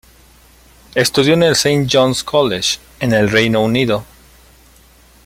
[0.95, 4.03] Estudió en el Saint John's College, en el Reino Unido.